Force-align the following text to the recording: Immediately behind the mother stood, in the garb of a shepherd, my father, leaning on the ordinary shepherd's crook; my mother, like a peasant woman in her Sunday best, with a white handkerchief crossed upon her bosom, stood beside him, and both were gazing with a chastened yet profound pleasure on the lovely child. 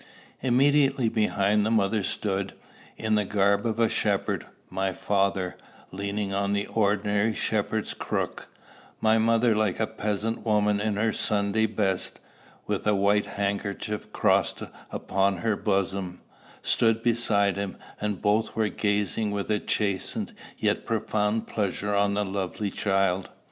Immediately 0.41 1.09
behind 1.09 1.63
the 1.63 1.69
mother 1.69 2.01
stood, 2.01 2.53
in 2.97 3.13
the 3.13 3.23
garb 3.23 3.67
of 3.67 3.79
a 3.79 3.87
shepherd, 3.87 4.47
my 4.67 4.93
father, 4.93 5.55
leaning 5.91 6.33
on 6.33 6.53
the 6.53 6.65
ordinary 6.65 7.35
shepherd's 7.35 7.93
crook; 7.93 8.47
my 8.99 9.19
mother, 9.19 9.55
like 9.55 9.79
a 9.79 9.85
peasant 9.85 10.43
woman 10.43 10.79
in 10.81 10.95
her 10.95 11.13
Sunday 11.13 11.67
best, 11.67 12.17
with 12.65 12.87
a 12.87 12.95
white 12.95 13.27
handkerchief 13.27 14.11
crossed 14.11 14.63
upon 14.89 15.37
her 15.37 15.55
bosom, 15.55 16.21
stood 16.63 17.03
beside 17.03 17.55
him, 17.55 17.77
and 17.99 18.23
both 18.23 18.55
were 18.55 18.69
gazing 18.69 19.29
with 19.29 19.51
a 19.51 19.59
chastened 19.59 20.33
yet 20.57 20.83
profound 20.83 21.45
pleasure 21.45 21.93
on 21.93 22.15
the 22.15 22.25
lovely 22.25 22.71
child. 22.71 23.29